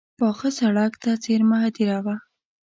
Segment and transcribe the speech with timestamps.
[0.19, 2.15] پاخه سړک ته څېرمه هدیره وه.